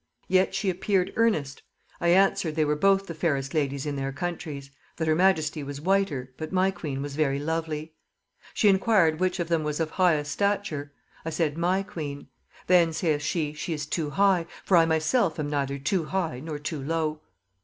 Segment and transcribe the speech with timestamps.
[0.27, 1.61] Yet she appeared earnest.
[1.99, 5.79] I answered, they were both the fairest ladies in their countries; that her majesty was
[5.79, 7.93] whiter, but my queen was very lovely.
[8.55, 10.91] She enquired, which of them was of highest stature?
[11.23, 12.29] I said, my queen.
[12.65, 16.57] Then, saith she, she is too high, for I myself am neither too high nor
[16.57, 17.21] too low.